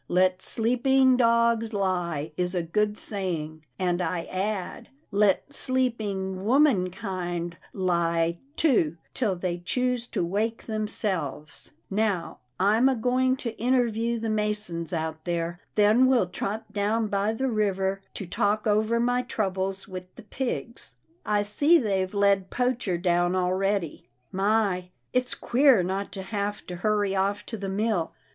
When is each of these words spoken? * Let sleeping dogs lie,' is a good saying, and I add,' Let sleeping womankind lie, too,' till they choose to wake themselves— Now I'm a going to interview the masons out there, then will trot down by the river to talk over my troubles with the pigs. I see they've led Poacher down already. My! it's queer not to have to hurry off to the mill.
* 0.05 0.07
Let 0.21 0.41
sleeping 0.41 1.15
dogs 1.15 1.73
lie,' 1.73 2.31
is 2.35 2.55
a 2.55 2.63
good 2.63 2.97
saying, 2.97 3.65
and 3.77 4.01
I 4.01 4.23
add,' 4.23 4.89
Let 5.11 5.53
sleeping 5.53 6.43
womankind 6.43 7.59
lie, 7.71 8.39
too,' 8.55 8.97
till 9.13 9.35
they 9.35 9.59
choose 9.59 10.07
to 10.07 10.25
wake 10.25 10.63
themselves— 10.63 11.73
Now 11.91 12.39
I'm 12.59 12.89
a 12.89 12.95
going 12.95 13.35
to 13.45 13.55
interview 13.59 14.19
the 14.19 14.31
masons 14.31 14.91
out 14.91 15.23
there, 15.25 15.61
then 15.75 16.07
will 16.07 16.25
trot 16.25 16.71
down 16.71 17.05
by 17.07 17.31
the 17.31 17.51
river 17.51 18.01
to 18.15 18.25
talk 18.25 18.65
over 18.65 18.99
my 18.99 19.21
troubles 19.21 19.87
with 19.87 20.15
the 20.15 20.23
pigs. 20.23 20.95
I 21.27 21.43
see 21.43 21.77
they've 21.77 22.11
led 22.15 22.49
Poacher 22.49 22.97
down 22.97 23.35
already. 23.35 24.09
My! 24.31 24.89
it's 25.13 25.35
queer 25.35 25.83
not 25.83 26.11
to 26.13 26.23
have 26.23 26.65
to 26.65 26.77
hurry 26.77 27.15
off 27.15 27.45
to 27.45 27.55
the 27.55 27.69
mill. 27.69 28.13